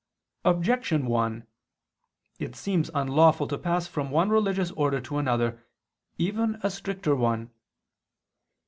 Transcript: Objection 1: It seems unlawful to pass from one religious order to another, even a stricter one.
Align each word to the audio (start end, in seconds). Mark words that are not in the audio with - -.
Objection 0.43 1.05
1: 1.05 1.45
It 2.39 2.55
seems 2.55 2.89
unlawful 2.95 3.45
to 3.47 3.55
pass 3.55 3.85
from 3.85 4.09
one 4.09 4.31
religious 4.31 4.71
order 4.71 4.99
to 4.99 5.19
another, 5.19 5.63
even 6.17 6.59
a 6.63 6.71
stricter 6.71 7.15
one. 7.15 7.51